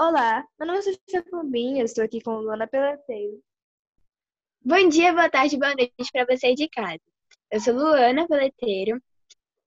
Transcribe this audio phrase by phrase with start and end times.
[0.00, 3.42] Olá, meu nome é Sofia Pombinha, estou aqui com Luana Peleteiro.
[4.64, 7.00] Bom dia, boa tarde, boa noite para você de casa.
[7.50, 9.02] Eu sou Luana Peleteiro,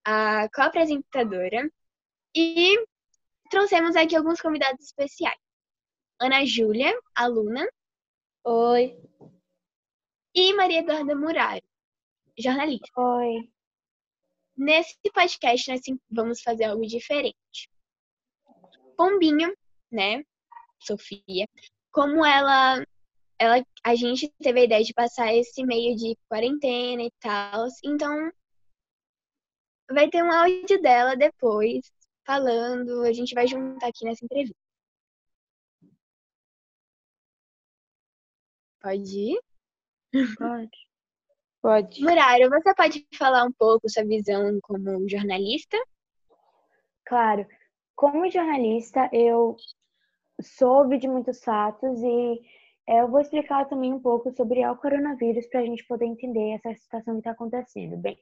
[0.06, 1.70] a co-apresentadora,
[2.34, 2.78] e
[3.50, 5.38] trouxemos aqui alguns convidados especiais.
[6.18, 7.68] Ana Júlia, aluna.
[8.46, 8.98] Oi.
[10.34, 11.62] E Maria Eduarda Muraro,
[12.40, 12.88] jornalista.
[12.96, 13.52] Oi.
[14.56, 17.70] Nesse podcast, nós vamos fazer algo diferente.
[18.96, 19.54] Pombinho,
[19.92, 20.24] né,
[20.80, 21.48] Sofia,
[21.92, 22.84] como ela,
[23.40, 28.32] ela, a gente teve a ideia de passar esse meio de quarentena e tal, então
[29.92, 31.92] vai ter um áudio dela depois,
[32.26, 34.56] falando, a gente vai juntar aqui nessa entrevista.
[38.82, 39.40] Pode ir?
[40.38, 40.92] Pode.
[41.62, 42.02] Pode.
[42.02, 45.78] Muraro, você pode falar um pouco sua visão como jornalista?
[47.06, 47.46] Claro.
[47.96, 49.56] Como jornalista, eu
[50.42, 52.42] soube de muitos fatos e
[52.88, 56.74] eu vou explicar também um pouco sobre o coronavírus para a gente poder entender essa
[56.76, 57.98] situação que está acontecendo.
[57.98, 58.18] Bem,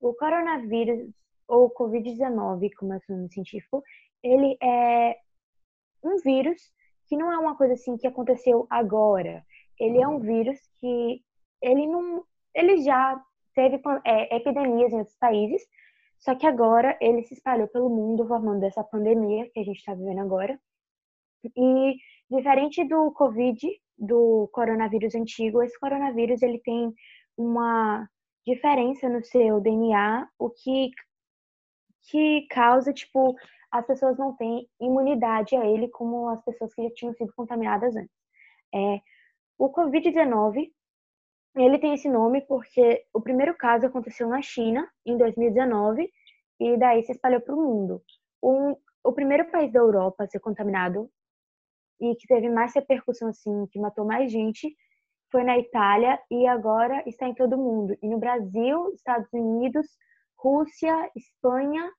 [0.00, 1.10] o coronavírus,
[1.48, 3.82] ou Covid-19, como é o nome científico,
[4.22, 5.16] ele é
[6.02, 6.60] um vírus
[7.06, 9.44] que não é uma coisa assim que aconteceu agora.
[9.78, 11.22] Ele é um vírus que
[11.60, 13.20] ele não ele já
[13.54, 15.62] teve é, epidemias em outros países,
[16.20, 19.94] só que agora ele se espalhou pelo mundo, formando essa pandemia que a gente está
[19.94, 20.58] vivendo agora.
[21.56, 21.96] E
[22.30, 23.58] diferente do Covid,
[23.98, 26.92] do coronavírus antigo, esse coronavírus ele tem
[27.36, 28.08] uma
[28.46, 30.90] diferença no seu DNA, o que
[32.10, 33.34] que causa tipo
[33.70, 37.96] as pessoas não têm imunidade a ele como as pessoas que já tinham sido contaminadas
[37.96, 38.14] antes.
[38.72, 39.00] É,
[39.58, 40.70] o Covid-19
[41.56, 46.10] ele tem esse nome porque o primeiro caso aconteceu na China, em 2019,
[46.60, 48.02] e daí se espalhou para o mundo.
[48.42, 51.10] Um, o primeiro país da Europa a ser contaminado
[52.00, 54.74] e que teve mais repercussão, assim, que matou mais gente,
[55.30, 57.96] foi na Itália e agora está em todo mundo.
[58.02, 59.86] E no Brasil, Estados Unidos,
[60.36, 61.90] Rússia, Espanha.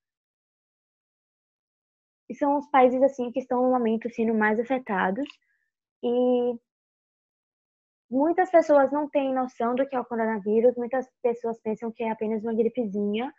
[2.38, 5.28] São os países, assim, que estão no momento sendo mais afetados.
[6.04, 6.60] E
[8.10, 12.12] Muitas pessoas não têm noção do que é o coronavírus, muitas pessoas pensam que é
[12.12, 13.34] apenas uma gripezinha,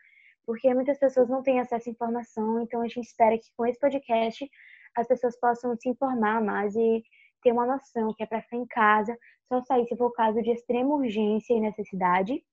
[0.44, 3.78] porque muitas pessoas não têm acesso à informação, então a gente espera que com esse
[3.78, 4.48] podcast
[4.96, 7.04] as pessoas possam se informar mais e
[7.42, 9.16] ter uma noção que é para ficar em casa,
[9.48, 12.44] só sair se for caso de extrema urgência e necessidade,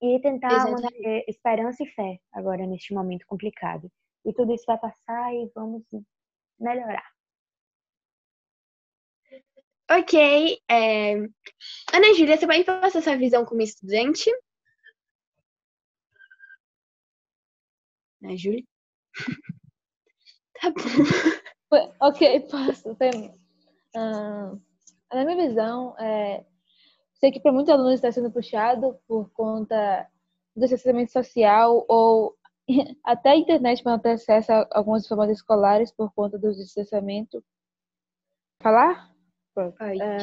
[0.00, 0.82] e tentar Exatamente.
[0.82, 3.90] manter esperança e fé agora neste momento complicado.
[4.24, 5.82] E tudo isso vai passar e vamos
[6.58, 7.06] melhorar.
[9.90, 10.58] Ok.
[10.68, 11.14] É...
[11.92, 14.30] Ana Júlia, você pode passar sua visão como estudante?
[18.22, 18.64] Ana Júlia?
[20.60, 21.45] tá bom.
[22.00, 22.94] Ok, posso.
[22.96, 23.30] Tem...
[23.96, 24.60] Uh,
[25.12, 26.44] na minha visão, é...
[27.14, 30.06] sei que para muitos alunos está sendo puxado por conta
[30.54, 32.36] do distanciamento social ou
[33.04, 37.42] até a internet para não ter acesso a algumas informações escolares por conta do distanciamento.
[38.62, 39.14] Falar?
[40.02, 40.18] É,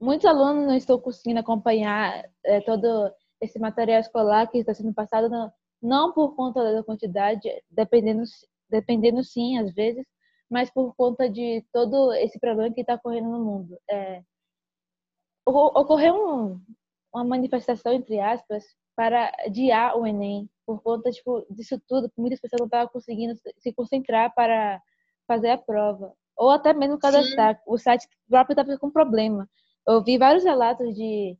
[0.00, 5.28] muitos alunos não estão conseguindo acompanhar é, todo esse material escolar que está sendo passado,
[5.28, 8.22] não, não por conta da quantidade, dependendo,
[8.70, 10.06] dependendo sim, às vezes,
[10.50, 13.78] mas por conta de todo esse problema que está ocorrendo no mundo.
[13.90, 14.22] É,
[15.46, 16.60] ocorreu um,
[17.12, 18.64] uma manifestação, entre aspas,
[18.96, 23.72] para adiar o Enem, por conta tipo, disso tudo, muitas pessoas não estavam conseguindo se
[23.72, 24.80] concentrar para
[25.26, 27.56] fazer a prova ou até mesmo cadastrar.
[27.56, 27.62] Sim.
[27.66, 29.48] O site próprio estava com problema.
[29.86, 31.36] Eu vi vários relatos de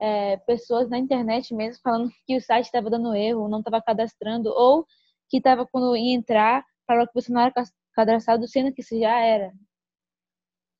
[0.00, 4.50] é, pessoas na internet mesmo falando que o site estava dando erro, não estava cadastrando,
[4.50, 4.84] ou
[5.34, 7.52] que estava quando ia entrar, falou que você não era
[7.92, 9.52] cadastrado, sendo que isso já era.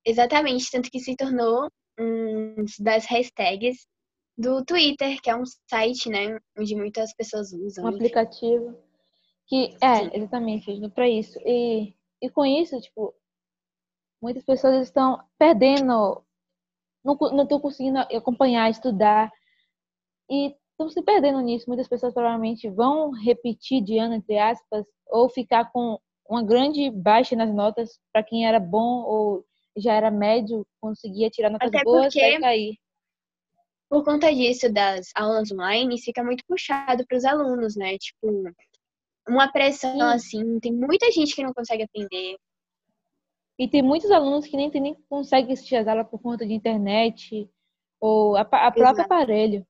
[0.06, 3.88] Exatamente, tanto que se tornou um das hashtags
[4.38, 7.84] do Twitter, que é um site, né, onde muitas pessoas usam.
[7.84, 8.78] Um aplicativo
[9.48, 10.10] que é Sim.
[10.12, 11.36] exatamente para isso.
[11.44, 11.92] E,
[12.22, 13.12] e com isso, tipo,
[14.22, 16.24] muitas pessoas estão perdendo,
[17.04, 19.32] não estão conseguindo acompanhar, estudar
[20.30, 21.64] e estão se perdendo nisso.
[21.68, 25.98] Muitas pessoas provavelmente vão repetir de ano, entre aspas, ou ficar com
[26.28, 29.44] uma grande baixa nas notas para quem era bom ou
[29.76, 32.76] já era médio, conseguia tirar notas Até boas e cair.
[33.88, 37.96] Por conta disso, das aulas online, fica muito puxado para os alunos, né?
[37.98, 38.50] Tipo,
[39.28, 40.02] uma pressão Sim.
[40.02, 42.36] assim, tem muita gente que não consegue aprender.
[43.58, 47.48] E tem muitos alunos que nem, nem conseguem assistir as aulas por conta de internet
[48.00, 49.66] ou a, a próprio aparelho.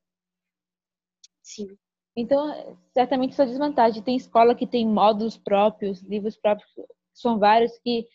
[1.45, 1.77] Sim.
[2.17, 4.03] Então, certamente isso é desvantagem.
[4.03, 6.71] Tem escola que tem módulos próprios, livros próprios,
[7.13, 8.07] são vários que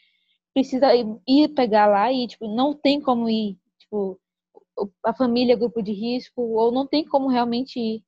[0.54, 0.90] precisa
[1.28, 4.20] ir, pegar lá e tipo não tem como ir, tipo
[5.06, 8.04] a família grupo de risco ou não tem como realmente ir.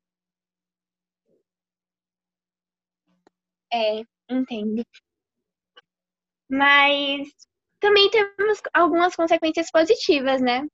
[3.74, 4.84] É, entendo.
[6.50, 7.30] Mas
[7.80, 10.68] também temos algumas consequências positivas, né?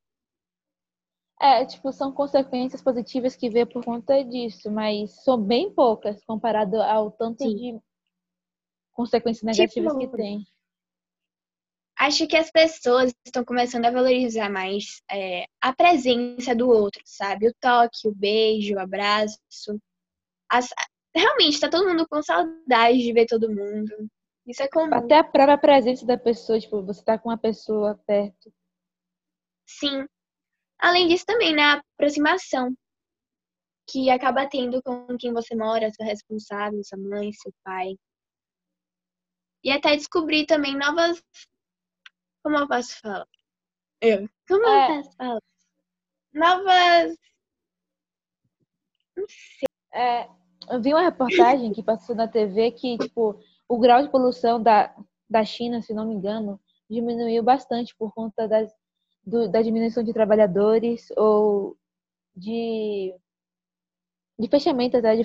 [1.39, 6.81] É, tipo, são consequências positivas que vê por conta disso, mas são bem poucas comparado
[6.81, 7.56] ao tanto Sim.
[7.56, 7.80] de
[8.92, 10.48] consequências negativas tipo, que tem.
[12.00, 17.48] Acho que as pessoas estão começando a valorizar mais é, a presença do outro, sabe?
[17.48, 19.40] O toque, o beijo, o abraço.
[20.50, 20.69] As...
[21.16, 24.10] Realmente, tá todo mundo com saudade de ver todo mundo.
[24.45, 24.94] Isso é comum.
[24.94, 28.51] Até a própria presença da pessoa, tipo, você tá com uma pessoa perto.
[29.68, 30.07] Sim.
[30.80, 32.74] Além disso, também, né, a aproximação
[33.90, 37.96] que acaba tendo com quem você mora, seu responsável, sua mãe, seu pai.
[39.64, 41.24] E até descobrir também novas.
[42.44, 43.28] Como eu posso falar?
[44.02, 44.30] Eu.
[44.48, 44.84] Como é.
[44.84, 45.42] eu posso falar?
[46.34, 47.18] Novas.
[49.16, 49.68] Não sei.
[49.94, 50.30] É,
[50.70, 54.96] eu vi uma reportagem que passou na TV que, tipo, o grau de poluição da,
[55.30, 56.60] da China, se não me engano,
[56.90, 58.72] diminuiu bastante por conta das,
[59.28, 61.78] do, da diminuição de trabalhadores ou
[62.34, 63.14] de,
[64.40, 65.24] de fechamento de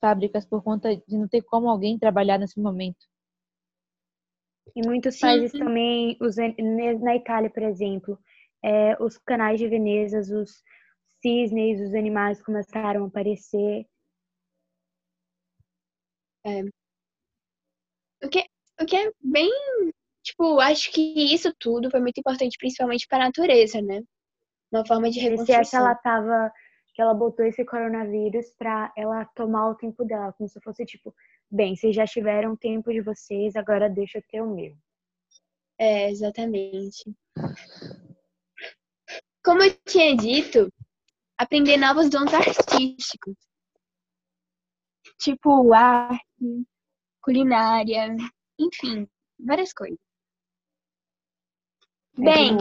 [0.00, 3.06] fábricas por conta de não ter como alguém trabalhar nesse momento.
[4.74, 5.20] Em muitos Sim.
[5.20, 6.36] países também, os,
[7.02, 8.18] na Itália, por exemplo,
[8.64, 10.62] é, os canais de Veneza, os
[11.20, 13.86] cisnes, os animais começaram a aparecer.
[16.44, 16.62] É,
[18.24, 18.46] o que,
[18.80, 19.50] o que é bem.
[20.22, 21.00] Tipo, acho que
[21.34, 24.02] isso tudo foi muito importante, principalmente para a natureza, né?
[24.70, 25.64] Uma forma de reconstrução.
[25.64, 26.52] Se ela tava.
[26.94, 31.14] Que ela botou esse coronavírus pra ela tomar o tempo dela, como se fosse tipo,
[31.50, 34.76] bem, vocês já tiveram o tempo de vocês, agora deixa eu ter o meu.
[35.78, 37.02] É, exatamente.
[39.42, 40.70] Como eu tinha dito,
[41.38, 43.34] aprender novos dons artísticos.
[45.18, 46.20] Tipo arte,
[47.22, 48.14] culinária,
[48.58, 49.08] enfim,
[49.40, 50.11] várias coisas.
[52.16, 52.56] Bem,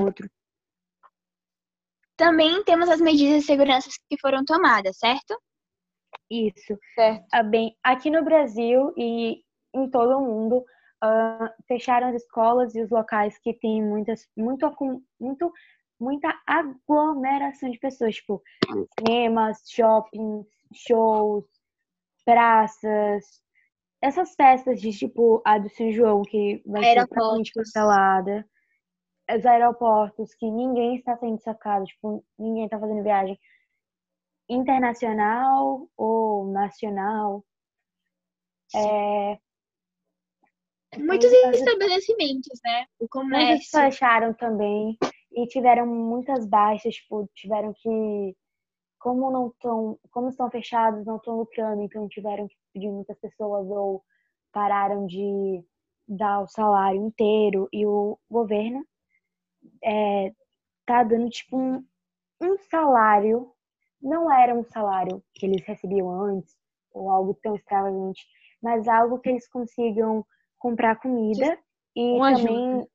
[2.16, 5.40] também temos as medidas de segurança que foram tomadas, certo?
[6.30, 6.78] Isso.
[6.96, 7.26] Certo.
[7.32, 9.44] Ah, bem, aqui no Brasil e
[9.74, 10.58] em todo o mundo,
[11.04, 14.72] uh, fecharam as escolas e os locais que têm muitas, muito,
[15.20, 15.52] muito,
[16.00, 18.42] muita aglomeração de pessoas, tipo
[19.00, 21.46] cinemas, shoppings, shows,
[22.26, 23.42] praças,
[24.02, 28.46] essas festas de tipo a do São João, que vai ser totalmente cancelada,
[29.38, 33.40] os aeroportos, que ninguém está sendo sacado, tipo, ninguém está fazendo viagem
[34.50, 37.44] internacional ou nacional.
[38.76, 39.38] É...
[40.98, 42.86] Muitos estabelecimentos, né?
[43.00, 43.48] O comércio.
[43.48, 44.98] Muitos fecharam também
[45.32, 48.36] e tiveram muitas baixas, tipo, tiveram que
[49.00, 53.68] como não estão, como estão fechados, não estão lucrando, então tiveram que pedir muitas pessoas
[53.68, 54.04] ou
[54.52, 55.64] pararam de
[56.08, 58.86] dar o salário inteiro e o governo
[59.84, 60.32] é,
[60.86, 61.86] tá dando tipo um,
[62.42, 63.52] um salário,
[64.02, 66.56] não era um salário que eles recebiam antes
[66.94, 68.26] ou algo tão extravagante,
[68.62, 70.26] mas algo que eles consigam
[70.60, 71.58] comprar comida
[71.96, 72.90] e uma também ajuda.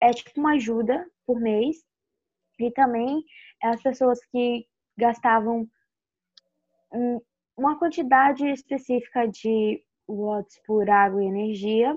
[0.00, 1.76] é tipo uma ajuda por mês
[2.58, 3.24] e também
[3.62, 5.68] as pessoas que gastavam
[7.56, 11.96] uma quantidade específica de watts por água e energia,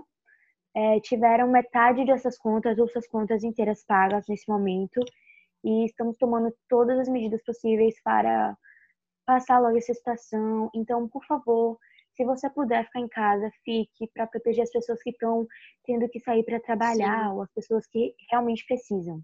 [0.75, 4.99] é, tiveram metade dessas contas ou suas contas inteiras pagas nesse momento
[5.63, 8.55] e estamos tomando todas as medidas possíveis para
[9.25, 10.69] passar logo essa situação.
[10.75, 11.79] Então, por favor,
[12.15, 15.47] se você puder ficar em casa, fique para proteger as pessoas que estão
[15.85, 17.33] tendo que sair para trabalhar Sim.
[17.33, 19.21] ou as pessoas que realmente precisam.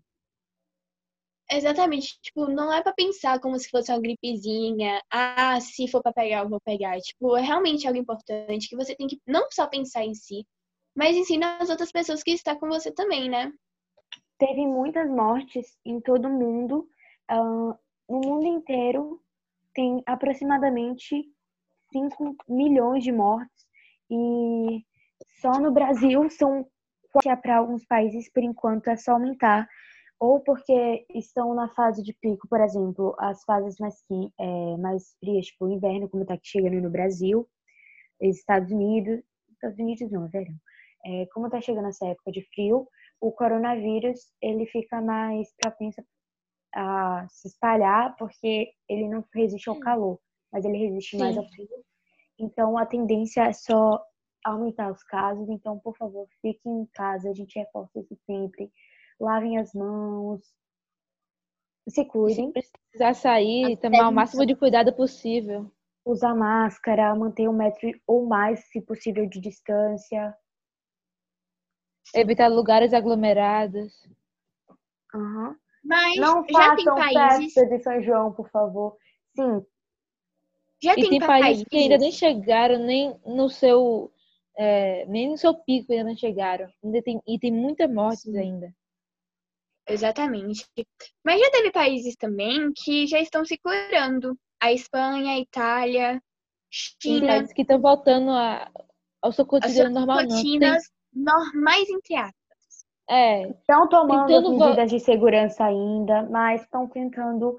[1.54, 6.14] Exatamente, tipo, não é para pensar como se fosse uma gripezinha, ah, se for para
[6.14, 6.98] pegar, eu vou pegar.
[7.00, 10.46] Tipo, é realmente algo importante que você tem que não só pensar em si,
[11.02, 13.52] mas ensina as outras pessoas que estão com você também, né?
[14.38, 16.88] Teve muitas mortes em todo o mundo.
[17.32, 17.74] Uh,
[18.08, 19.20] no mundo inteiro
[19.74, 21.26] tem aproximadamente
[21.92, 23.66] 5 milhões de mortes
[24.12, 24.86] e
[25.42, 26.68] só no Brasil são
[27.42, 29.68] para alguns países por enquanto é só aumentar
[30.20, 33.96] ou porque estão na fase de pico, por exemplo, as fases mais,
[34.40, 37.50] é, mais frias, tipo o inverno, como está chegando no Brasil,
[38.22, 40.56] Estados Unidos, Estados Unidos não, é verão.
[41.06, 42.88] É, como está chegando essa época de frio,
[43.20, 46.02] o coronavírus ele fica mais propenso
[46.74, 50.20] a se espalhar porque ele não resiste ao calor,
[50.52, 51.24] mas ele resiste Sim.
[51.24, 51.68] mais ao frio.
[52.40, 54.04] Então a tendência é só
[54.44, 58.72] aumentar os casos, então, por favor, fiquem em casa, a gente reforça isso sempre.
[59.20, 60.42] Lavem as mãos,
[61.88, 65.72] se Se cuidem, precisar sair, tomar o máximo de cuidado possível.
[66.06, 70.36] usar máscara, manter um metro ou mais, se possível, de distância.
[72.14, 74.08] Evitar lugares aglomerados.
[75.14, 75.56] Aham.
[75.84, 78.98] Mas Não já tem façam países, festa de São João, por favor.
[79.36, 79.66] Sim,
[80.84, 84.12] já E tem, tem países que ainda nem chegaram nem no seu
[84.58, 86.70] é, nem no seu pico ainda não chegaram.
[86.84, 88.38] Ainda tem, e tem muitas mortes Sim.
[88.38, 88.74] ainda.
[89.88, 90.66] Exatamente.
[91.24, 94.38] Mas já teve países também que já estão se curando.
[94.62, 96.22] A Espanha, a Itália,
[96.70, 98.72] China, países que estão voltando a-
[99.22, 102.86] ao seu cotidiano normal, rotinas normais entre aspas.
[103.10, 107.58] é, estão tomando Tentando medidas de segurança ainda, mas estão tentando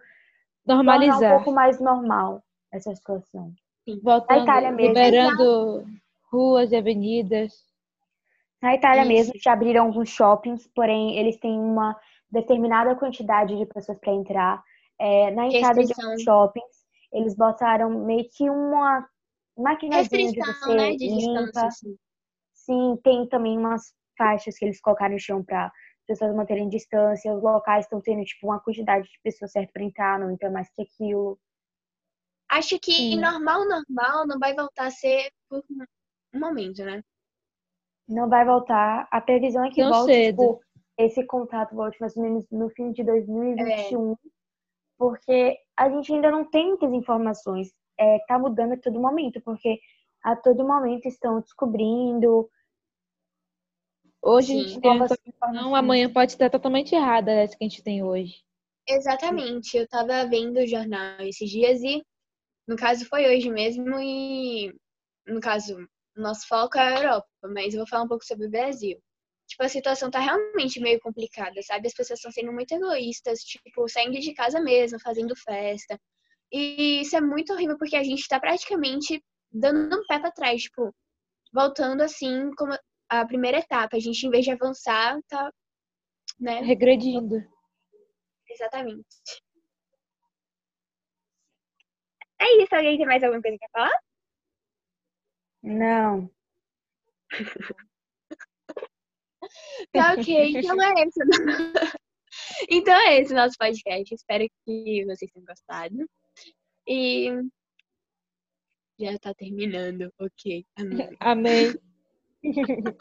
[0.64, 1.36] tornar um normalizar.
[1.36, 2.42] pouco mais normal
[2.72, 3.52] essa situação.
[4.02, 4.88] Voltando, Itália mesmo.
[4.88, 5.84] liberando
[6.30, 7.52] ruas e avenidas.
[8.62, 9.08] Na Itália Isso.
[9.08, 11.98] mesmo já abriram alguns shoppings, porém eles têm uma
[12.30, 14.62] determinada quantidade de pessoas para entrar.
[14.98, 19.06] É, na entrada de alguns shoppings, eles botaram meio que uma
[19.58, 21.66] maquinazinha de Restrição, você né, de limpa.
[21.66, 21.96] assim.
[22.64, 25.70] Sim, tem também umas faixas que eles colocaram no chão para
[26.06, 27.32] pessoas manterem distância.
[27.32, 30.70] Os locais estão tendo tipo uma quantidade de pessoas certa para entrar, não entra mais
[30.70, 31.38] que aquilo.
[32.50, 33.20] Acho que Sim.
[33.20, 35.64] normal, normal não vai voltar a ser por
[36.34, 37.02] um momento, né?
[38.08, 39.08] Não vai voltar.
[39.10, 40.60] A previsão é que Tão volte, tipo,
[40.98, 44.16] esse contato volte mais ou menos no fim de 2021,
[44.98, 47.72] porque a gente ainda não tem muitas informações.
[47.98, 49.78] É, tá mudando a todo momento, porque
[50.22, 52.48] a todo momento estão descobrindo
[54.24, 54.68] Hoje a Sim.
[54.68, 55.78] gente tem uma novas informação, informações.
[55.78, 58.36] amanhã pode estar totalmente errada essa que a gente tem hoje.
[58.88, 59.76] Exatamente.
[59.76, 62.00] Eu tava vendo o jornal esses dias e,
[62.66, 64.72] no caso, foi hoje mesmo e,
[65.26, 65.76] no caso,
[66.16, 68.96] o nosso foco é a Europa, mas eu vou falar um pouco sobre o Brasil.
[69.48, 71.88] Tipo, a situação tá realmente meio complicada, sabe?
[71.88, 75.98] As pessoas estão sendo muito egoístas, tipo, saindo de casa mesmo, fazendo festa.
[76.50, 79.20] E isso é muito horrível porque a gente tá praticamente
[79.52, 80.94] dando um pé pra trás, tipo,
[81.52, 82.72] voltando assim como
[83.08, 83.96] a primeira etapa.
[83.96, 85.52] A gente, em vez de avançar, tá,
[86.40, 86.60] né?
[86.60, 87.36] Regredindo.
[88.48, 89.06] Exatamente.
[92.40, 92.74] É isso.
[92.74, 94.00] Alguém tem mais alguma coisa pra falar?
[95.62, 96.30] Não.
[99.92, 100.56] Tá ok.
[100.56, 101.20] Então é esse.
[102.70, 104.14] então é esse o nosso podcast.
[104.14, 106.08] Espero que vocês tenham gostado.
[106.86, 107.28] E
[108.98, 110.12] já tá terminando.
[110.18, 110.66] Ok.
[110.76, 111.16] Amém.
[111.20, 111.74] Amém.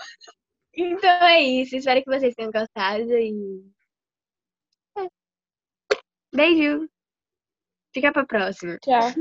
[0.74, 1.76] Então é isso.
[1.76, 3.62] Espero que vocês tenham gostado e.
[4.98, 5.08] É.
[6.34, 6.90] Beijo.
[7.94, 8.78] Fica pra próxima.
[8.80, 9.12] Tchau.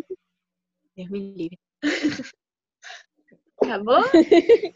[0.97, 1.59] Deus me livre.
[3.63, 4.03] Acabou?